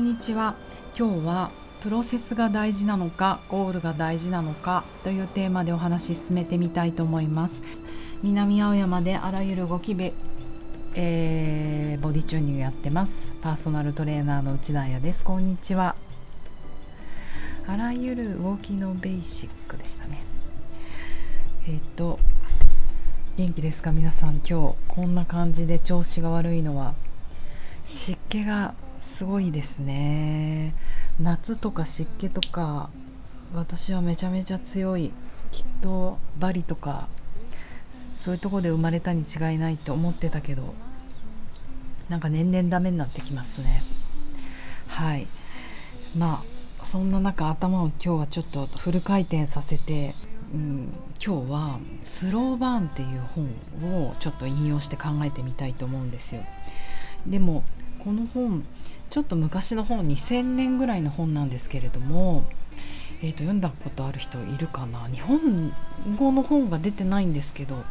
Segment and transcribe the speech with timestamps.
[0.00, 0.54] んにちは。
[0.98, 1.50] 今日は
[1.82, 7.62] プロセスが大事なのかゴールが大事なのかというテーマでお話し進めてみたいと思います。
[8.22, 10.14] 南青山であらゆる動きべ、
[10.94, 13.32] えー、ボディチューニングやってます。
[13.42, 15.22] パーソナルトレーナーの内田彩です。
[15.22, 15.94] こんにちは。
[17.66, 20.22] あらゆる動きのベーシックでしたね。
[21.68, 22.18] えっ、と
[23.36, 23.92] 元気ですか？
[23.92, 26.94] 皆さん今日こんな感じで調子が悪いのは
[27.84, 28.72] 湿気が
[29.20, 30.72] すごいですね。
[31.20, 32.88] 夏とか湿気とか
[33.54, 35.12] 私はめちゃめちゃ強い
[35.50, 37.06] きっとバリとか
[38.14, 40.74] そういうとこで生まれたに違いないって思ってたけど
[42.08, 43.82] なんか年々ダメになってきますね。
[44.88, 45.26] はい。
[46.16, 46.42] ま
[46.80, 50.14] あそんな中頭を今日はちょっとフル回転させて、
[50.54, 53.20] うん、今日は「スローバーン」っていう
[53.82, 56.40] 本をちょっと引用して考えてみたいと思うんですよ。
[57.26, 57.64] でも
[58.04, 58.64] この本
[59.10, 62.44] ちょっと昔の本2000年ぐらいの本なんですけれども、
[63.22, 65.06] えーと、読んだことある人いるかな？
[65.08, 65.72] 日本
[66.16, 67.84] 語の本が出てないんですけど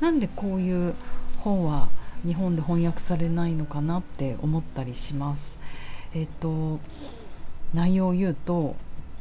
[0.00, 0.94] なんでこういう
[1.40, 1.88] 本は
[2.24, 5.56] 日本で翻訳されないのかなって思ったりします。
[6.14, 6.80] えっ、ー、と
[7.74, 8.76] 内容を言うと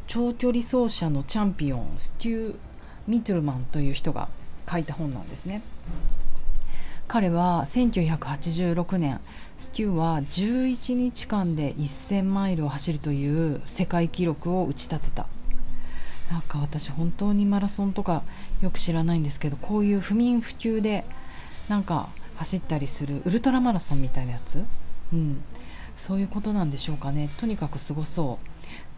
[0.08, 2.56] 長距離走者のチャンピオンステュー・
[3.08, 4.28] ミトルマンという人が
[4.70, 5.62] 書いた本なんですね。
[7.08, 9.20] 彼は1986年
[9.60, 15.28] ステューは11日間で1000マイルを走るという世界記録を打ち立てた。
[16.32, 18.24] なんか私本当にマラソンとか
[18.62, 21.04] よく知らないんですけどこういう不眠不休で
[21.68, 24.64] なんか走ったりするウルトラマラソンみたいなやつ、
[25.12, 25.44] うん、
[25.98, 27.30] そういうことなんでしょうかね。
[27.38, 28.46] とにかくすごそう。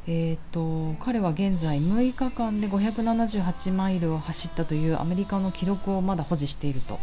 [0.08, 7.00] えーと、彼は現在6日間で578マイルを走ったというアメリカの記録をまだ保持していると。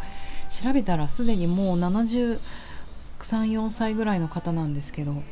[0.50, 2.40] 調べたらすでにもう70
[3.24, 5.22] 34歳ぐらいの方なんですけど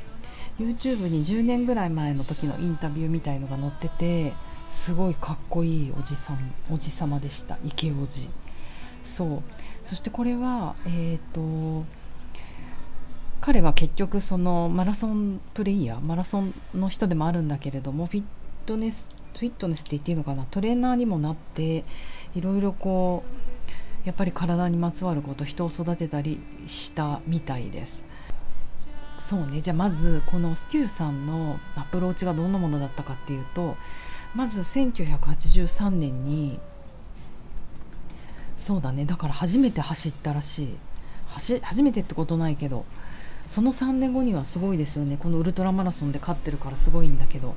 [0.58, 4.32] YouTube に10年ぐらい前の時のインタビューみたいのが載ってて
[4.68, 7.58] すごいかっこいいおじさんおじさまでした。
[7.64, 8.28] 池おじ
[9.04, 9.42] そう。
[9.84, 11.84] そしてこれはえっ、ー、と
[13.40, 18.24] 彼は結局そのマラソンプレイヤーマラソンの人でもあるんだけれどもフィッ
[18.66, 20.46] トネスフィットネスって言っていいのかな？
[20.50, 21.84] トレーナーにもなって
[22.34, 23.55] いろいろこう
[24.06, 28.04] やっぱり体にまつわること人を育てたりしたみたいです。
[29.18, 29.60] そうね。
[29.60, 33.76] じゃあまずこのステューさんのアプローチがどんなものだったかっていうと
[34.34, 36.60] まず1983年に
[38.56, 39.04] そうだね。
[39.04, 40.76] だから初めて走ったらしい。
[41.62, 42.86] 初めてってことないけど
[43.46, 45.16] その3年後にはすごいですよね。
[45.16, 47.56] このウルトラマラソンで勝ってるからすごいんだけど、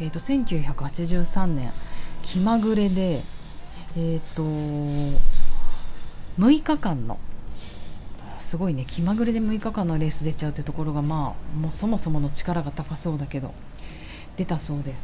[0.00, 1.70] えーと、1983年
[2.22, 3.22] 気まぐれで
[3.96, 5.20] えっ、ー、と
[6.38, 7.18] 6日間の
[8.40, 13.54] すごいね気まぐれで6日間のレース出ちゃうってところがまあもうそもそもの力が高そうだけど
[14.36, 15.02] 出たそうです。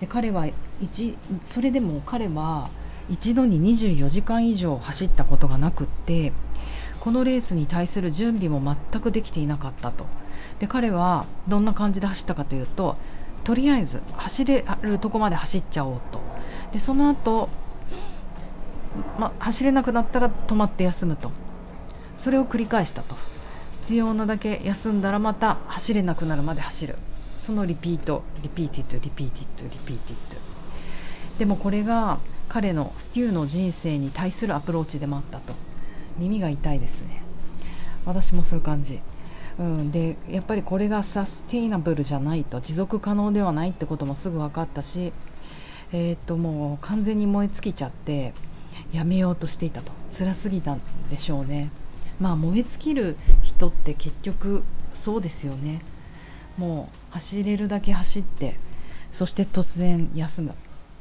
[0.00, 0.48] で彼は
[0.80, 2.68] 一それでも彼は
[3.08, 6.32] 一度に24時間以上走ったことがなくって
[7.00, 10.06] このレースに対する準備も全くできていなかったと。
[10.58, 12.96] で彼はどんな感じで走ったかというと
[13.44, 16.20] とりあえず走れるとこまで走っちゃおうと。
[16.72, 17.48] でその後
[19.18, 21.30] ま走れなくなったら止まって休むと。
[22.18, 23.16] それを繰り返したと。
[23.82, 26.96] 必要なだけ休んだらまた走れなくなるまで走る。
[27.38, 28.22] そのリピート。
[28.42, 30.38] Repeated repeated repeated。
[31.38, 35.54] でもこれが彼のステューの人生に対するアプローチでもあったと。
[36.18, 37.22] 耳が痛いですね。
[38.04, 39.00] 私もそういう感じ。
[39.58, 42.60] うん、でやっぱりこれがサステイナブルじゃないと。
[42.60, 45.12] 持続可能ではないってこともすぐ分かったし、
[45.92, 48.32] えー、っともう完全に燃え尽きちゃって
[48.92, 49.92] やめようとしていたと。
[50.16, 50.80] 辛すぎたん
[51.10, 51.70] でしょうね。
[52.20, 54.62] まあ燃え尽きる人って結局
[54.94, 55.82] そうですよね。
[56.58, 58.56] もう走れるだけ走って
[59.10, 60.54] そして突然休む。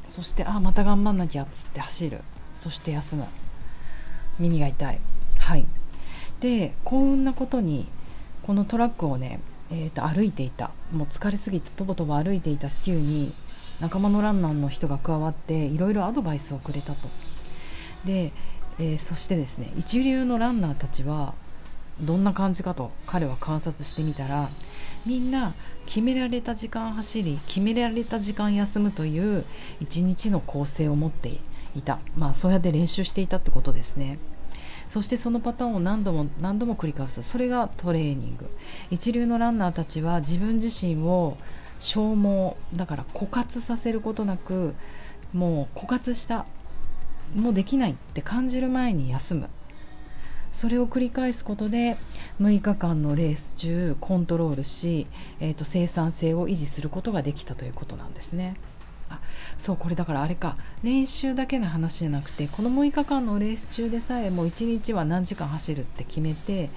[0.08, 2.22] そしてあまた頑張んなきゃっつって走る。
[2.56, 3.26] そして休む。
[4.40, 5.00] 耳が痛い。
[5.40, 5.66] はい。
[6.40, 7.88] でこんなことに
[8.44, 9.40] このトラックをね、
[9.70, 10.72] えー、と歩いていた。
[10.92, 13.34] もう疲れすぎてとぼとぼ歩いていたステューに
[13.80, 17.10] 仲間のランナーの人が加わっていろいろアドバイスをくれたと。
[18.06, 18.32] で、
[18.80, 21.34] えー、そしてですね一流のランナーたちは
[22.00, 24.50] どんな感じかと彼は観察してみたら
[25.06, 25.54] みんな
[25.86, 29.46] 決められた時間走り決められた時間休むという
[29.80, 31.40] 一日の構成を持って
[31.76, 32.00] いた。
[32.16, 34.20] まあそうやって練習していたってことですね。
[34.90, 37.24] そしてそのパターンを何度も何度も繰り返す。
[37.24, 38.50] それがトレーニング。
[38.90, 41.38] 一流のランナーたちは自分自身を
[41.80, 44.76] 消耗だから枯渇させることなく
[45.34, 46.46] もう枯渇した
[47.36, 49.50] もうできないって感じる前に休む
[50.52, 51.98] それを繰り返すことで
[52.42, 55.08] 6日間のレース中コントロールし、
[55.40, 58.56] えーと、生産性を維持することができたということなんですね。
[59.10, 59.20] あ
[59.58, 66.70] そうこれだからあれか練習だけの話じゃなくてこの6日間のレース中でさえもう1日は何時間走るって決めて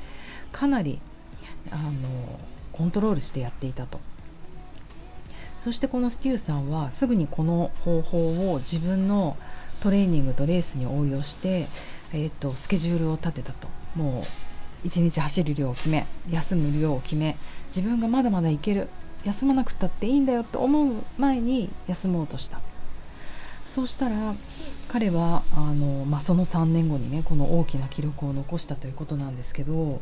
[0.50, 1.00] かなり
[1.70, 2.40] あの
[2.72, 4.00] コントロールしてやっていたと。
[5.58, 9.38] そしてこのステューさんはすぐにこの方法を自分の
[9.84, 11.69] トレーニングとレースに応用して、
[12.14, 13.69] えーと、スケジュールを立てたと。
[13.94, 14.25] も
[14.82, 17.36] う1日走る量を決め休む量を決め
[17.66, 18.88] 自分がまだまだいける
[19.25, 22.60] 休まなくったっていいんだよって思う前に休もうとした。
[23.66, 24.34] そうしたら
[24.88, 30.00] 彼はあの、まあ、その3年後にねこの大きな記録を残したということなんですけど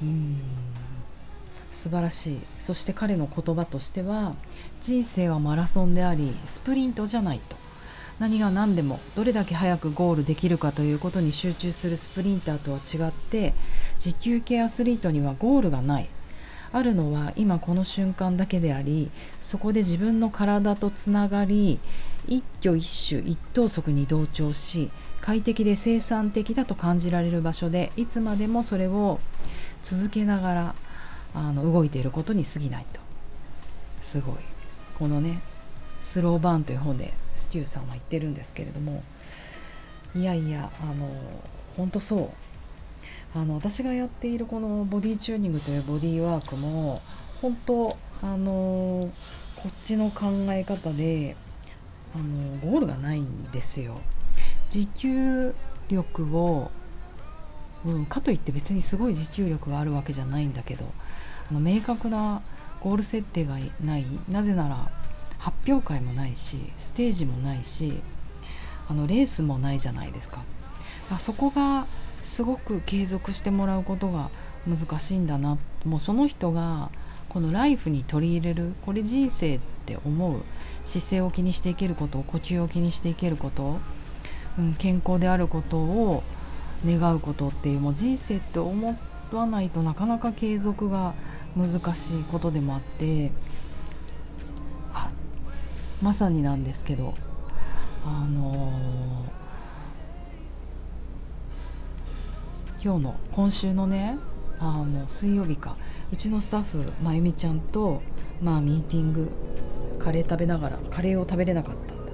[0.00, 0.40] うん
[1.72, 2.40] 素晴らしい。
[2.60, 4.36] そして彼の言葉としては
[4.80, 7.63] 人生はマラソンでありスプリントじゃないと。
[8.18, 13.54] 何が何でもどれだけ早くゴールできるかということに集中するスプリンターとは違って
[13.98, 16.08] 持久系アスリートにはゴールがない。
[16.72, 19.08] あるのは今この瞬間だけであり
[19.40, 21.78] そこで自分の体とつながり
[22.26, 24.90] 一挙一種一投足に同調し
[25.20, 29.20] 快適で生産的だと感じられる場所でいつまでもそれを
[29.84, 30.74] 続けながら
[31.32, 33.00] あの動いていることに過ぎないと。
[34.00, 34.36] すごい。
[34.98, 35.42] このね
[36.00, 39.02] スローバーンという本でューさんは言ってるんですけれども
[40.14, 41.08] いやいやあの
[41.76, 42.30] 本当そう。
[43.36, 47.02] あの私がやっているこのボディチューニングというボディーワークも
[47.42, 49.10] 本当あの
[49.56, 51.34] こっちの考え方で
[52.14, 54.00] あのゴールがないんですよ。
[54.70, 55.52] 持久
[55.88, 56.70] 力を、
[57.84, 60.84] うん、かといって別にすごい持久力があるわけじゃないんだけど
[61.50, 62.40] あの明確な
[62.80, 64.06] ゴール設定がない。
[64.28, 64.88] なぜなら
[65.44, 68.00] 発表会もないしステージもないし
[68.88, 70.42] あのレースもないじゃないですか。
[71.10, 71.86] あそこが
[72.24, 74.30] すごく継続してもらうことが
[74.66, 75.58] 難しいんだな。
[75.84, 76.90] もうその人が
[77.28, 80.40] このライフに取り入れるこれ人生って思う
[80.86, 83.78] 姿勢を気にしていけること呼吸を気にしていけること、
[84.58, 86.22] うん、健康であることを
[86.86, 88.98] 願うことっていうもう人生って思
[89.32, 91.12] わないとなかなか継続が
[91.54, 93.30] 難しいことでもあって
[96.04, 97.14] まさになんですけど
[98.04, 104.18] あのー、今日の今週のね
[104.58, 105.78] あの水曜日か
[106.12, 108.02] うちのスタッフまゆみちゃんと
[108.42, 109.30] まあミーティング
[109.98, 112.12] カレー食べながらカレーを食べれなかったんだ。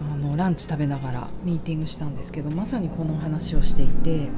[0.00, 4.28] あのランチ食べながらミーティングしたんですけどまさにこの話をしていて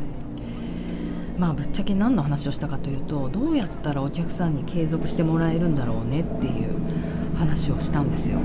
[1.38, 8.38] まあぶっちゃけ何の話をしたかというとどうやったらお客さんに継続してもらえるんだろうねっていう話をしたんですよ。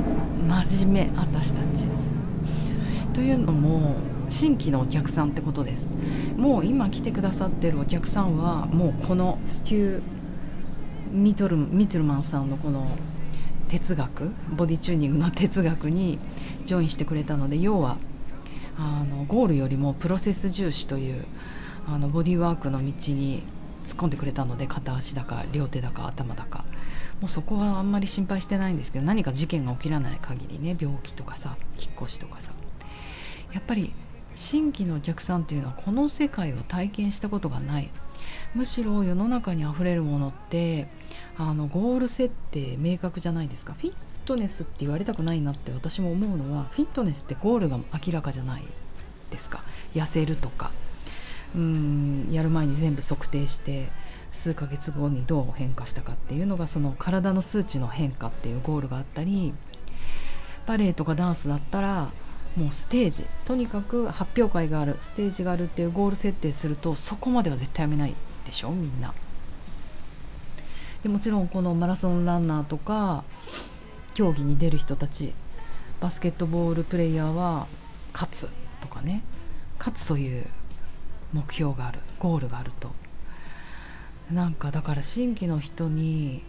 [0.48, 1.86] 真面目私たち。
[3.14, 3.98] というのも
[4.30, 5.88] 新規のお客さんってことです。
[6.38, 10.02] もう今来てくださってるお客さんはもうこのスチュー
[11.12, 12.88] ミトルミトルマンさんのこの
[13.70, 16.20] 哲学ボディチューニングの哲学に
[16.66, 17.98] ジョインしてくれたので要は
[18.78, 21.26] あのゴールよりもプロセス重視という
[21.88, 23.44] あのボディワークの道に
[23.88, 26.66] 突っ込んでくれたので片足だか両手だか頭だか。
[27.22, 32.52] もうそこはあんまり心配してないんですけど何か事件が起きらない限りね病気とかさ引っ越しとかさ。
[33.54, 33.94] やっぱり
[34.36, 37.90] 新規のお客さんっていうのはこの世界を体験したことがない。
[38.54, 40.88] むしろ世の中にあふれるものって
[41.38, 43.74] あのゴール設定明確じゃないですか。
[43.80, 43.94] フィッ
[44.26, 48.64] トネスって言われたくないなって私も思うのはフィットネスってゴールが明らかじゃない
[49.32, 49.64] ですか。
[49.94, 50.72] 痩せるとか。
[51.56, 53.88] うんやる前に全部測定して。
[54.36, 59.54] 数ヶ月後にどう変化したかっていうのがその体の数値の変化っていうゴールがあったり
[60.68, 62.12] バレエとかダンスだったら
[62.56, 68.16] もうステージとにかく発表会があるステージがあるっていうゴール設定するとそこまでは絶対やめない
[68.46, 69.14] でしょみんな。
[71.04, 73.24] でもちろんこのマラソンランナーとか
[74.16, 75.34] 競技に出る人たち
[76.00, 77.68] バスケットボールプレーヤーは
[78.14, 78.50] 勝つ
[78.82, 79.24] とかね。
[79.78, 80.46] 勝つという
[81.34, 83.05] 目標があるゴールがあると。
[84.32, 86.44] なんかだから新規の人に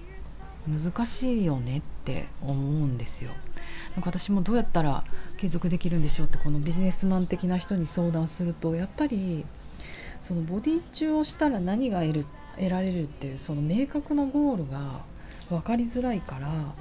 [0.67, 3.31] 難しいよねって思うんですよ。
[3.95, 5.05] なんか私もどうやったら
[5.37, 9.45] 継続できるんでしょうってこのビジネスマン的な人に相談するとやっぱり
[10.21, 15.03] そのボディ中をしたら何が得る得られるっていうその明確なゴールが
[15.51, 16.75] 分かりづらいから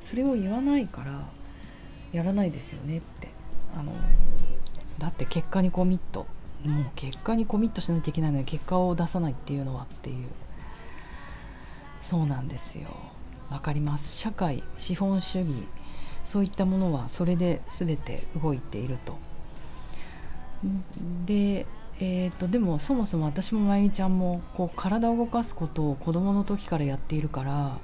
[0.00, 1.28] それを言わないから
[2.12, 3.28] やらないですよねって。
[3.76, 3.92] あの
[4.98, 6.26] だって結果にコミット。
[6.64, 10.26] もう結果にコミットしないといけないのに結果を出さないっていうのはっていう。
[12.02, 12.88] そうなんですよ。
[13.50, 14.16] わかります。
[14.16, 15.48] 社会資本主義
[16.24, 19.18] そういったものはそれで全て動いていると。
[21.26, 21.66] で
[21.98, 27.78] えーと、でもそもそも私もまゆみちゃんもこう体を動かすことを子どもの時からやっているから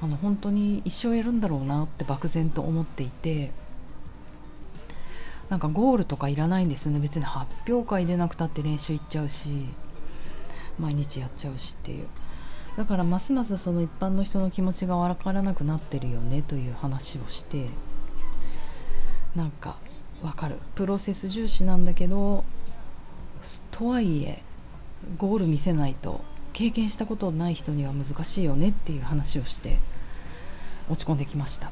[0.00, 3.52] あの本当に一生やるんだろうなって漠然と思っていて
[5.48, 6.98] なんかゴールとかいらないんですよね。
[6.98, 9.66] 別に発表会出なくたって練習行っちゃうし
[10.78, 12.06] 毎日やっちゃうしっていう。
[12.76, 17.66] だからますますその一般の人の気持ちが分からなくなってるよねという話をして。
[19.34, 19.76] なんか
[20.22, 20.56] わかる。
[20.74, 22.44] プロセス重視なんだけど
[23.70, 24.42] とはいえ
[25.18, 26.22] ゴール見せないと
[26.52, 29.78] 経験したことない人には難しいよねっていう話をして
[30.90, 31.70] 落ち込んできました。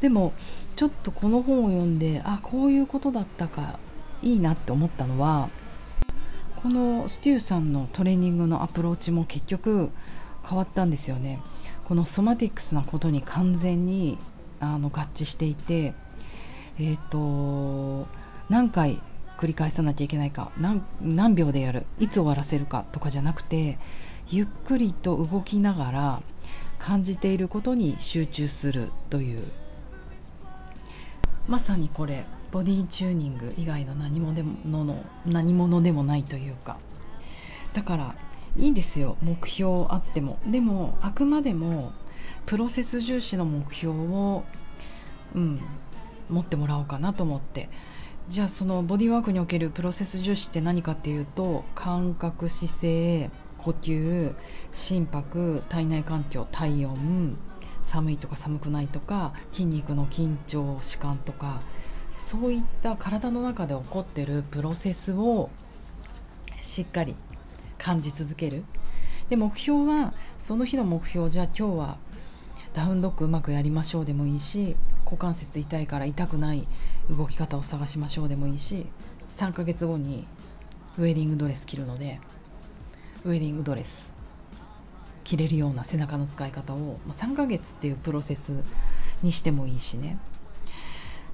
[0.00, 0.32] でも
[0.76, 3.78] ちょっとこの本を読んであこういうことだったか
[4.22, 5.48] いいなって思ったのは
[6.62, 9.90] このステューさんのトレーニングのアプローチも結局
[10.48, 11.40] 変わったんですよね。
[11.84, 14.18] この somatics なことに完全に
[14.60, 15.94] あの合致していて
[16.78, 18.08] えっ、ー、と
[18.48, 19.00] 何回
[19.38, 20.50] 繰り返さなきゃいけないか
[21.00, 23.78] 何秒でやるいつ終わらせるかとかじゃなくて
[24.28, 26.22] ゆっくりと動きながら
[26.78, 29.42] 感じていることに集中するという
[31.48, 36.78] まさにこれボディチューニング以外の何もでもの何者でもないというか。
[37.72, 38.14] だから
[38.56, 39.16] いいですよ。
[39.22, 40.38] 目標あっても。
[40.46, 41.92] でもあくまでも
[42.46, 44.44] プロセス重視の目標を、
[45.34, 45.60] うん、
[46.28, 47.68] 持ってもらおうかなと思って。
[48.28, 54.34] じゃあそのボディワークにおけるプロセス重視って何かっていうと感覚姿勢呼吸
[54.70, 57.38] 心拍体内環境体温
[57.88, 61.60] 寒いとか寒くないとか筋肉の緊張弛緩とか
[62.20, 65.50] そういった体の中で起こってるプロセスを
[66.60, 67.14] しっかり
[67.78, 68.64] 感じ続ける。
[69.30, 71.98] で目標はその日の目標じゃあ今日は
[72.72, 76.66] ダウンドッグうまくやりましょうでもいいし股関節痛いから痛くない
[77.10, 78.86] 動き方を探しましょうでもいいし
[79.30, 80.26] 3ヶ月後に
[80.96, 82.20] ウェディングドレス着るので
[83.24, 84.17] ウェディングドレス
[85.28, 88.64] 着れるような背中の使い方を3ヶ月っていうプロセス
[89.22, 90.18] にしてもいいしね。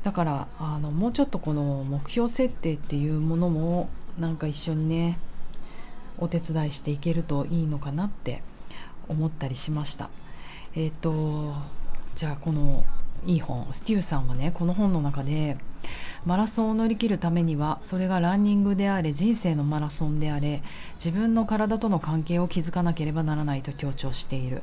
[0.03, 5.19] だからあのもうちょっとこの目標設定っていうものもなんか一緒にね
[6.19, 8.43] お手伝いしていけるといいのかなって
[9.09, 10.11] 思ったりしました。
[10.75, 11.55] えっ、ー、と
[12.17, 12.85] じゃあこの
[13.27, 15.57] いい本ステューさんはねこの本の中で
[16.27, 20.63] マラソンを乗り切るためにはそれがランニングであれ人生のマラソンであれ
[20.97, 24.63] 自分の体との関係を築かなければならないと強調している。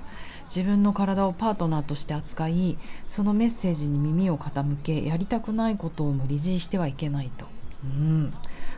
[0.53, 2.77] 自分の体をパートナーとして扱い
[3.07, 7.45] そのメッセージに耳を傾けやりたくないことを無理強いしてはいけないと、
[7.85, 8.33] うん、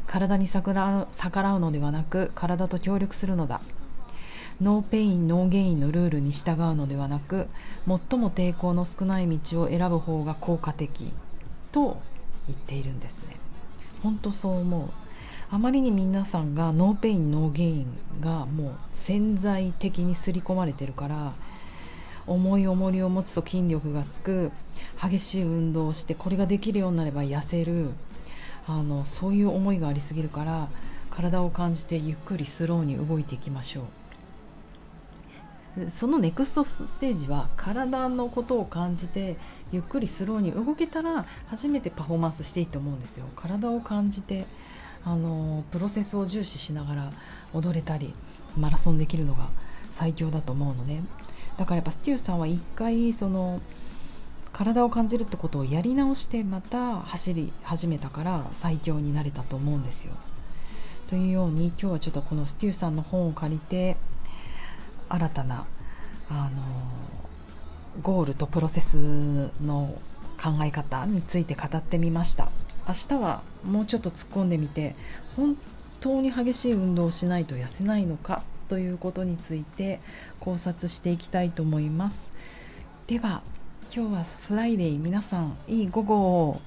[0.06, 3.60] 体に逆らうのではなく体と協力するのだ。
[4.62, 7.48] No pain no gain のルールに従うのではなく
[7.88, 11.12] 最も抵抗の少ない道を選ぶ方が効果的
[11.72, 12.00] と
[12.48, 13.38] 言っているんですね。
[14.02, 14.90] 本当そう思う。
[15.50, 17.86] あまりに皆さんが no pain no gain
[18.22, 18.74] がもう
[19.06, 21.34] 潜在的に刷り込まれてるから
[22.26, 24.52] 重い重りを持つと筋力がつく
[25.00, 27.90] 激しい運動をしてこれができるようになれば痩せる
[28.68, 30.70] あのそういう思いがありすぎるから
[31.12, 33.84] 体を感じてゆっくりスローに動いていきましょう。
[35.90, 39.38] その next stage は体のことを感じて
[39.72, 43.26] ゆっくりスローに動けたら初めてパフォーマンスしていいと思うんですよ。
[43.36, 44.46] 体を感じて
[45.04, 47.12] あのプロセスを重視しながら
[47.54, 48.14] 踊れたり
[48.58, 49.50] マラソンできるのが
[49.92, 51.04] 最強だと思うのね。
[51.58, 53.60] だからやっぱステューさんは一回その
[54.52, 60.14] 体を感じるってことをやり直してまた走り始めたから最強になれたと思うんですよ。
[61.10, 63.98] というように今日はちょっとこのステューさんの本を借りて
[65.14, 65.66] 新たな
[66.30, 66.62] あの
[68.02, 68.96] ゴールとプロセス
[69.64, 70.02] の
[70.42, 72.50] 考え方について語ってみました。
[72.88, 74.96] 明日はもうちょっと突っ込んでみて
[75.38, 75.56] 本
[76.02, 80.02] 当に激しい運動をしないと痩せないのかということについて
[80.40, 82.32] 考察していきたいと思います。
[83.06, 83.44] では
[83.96, 86.18] 今日は Friday 皆さんいい午後
[86.50, 86.62] を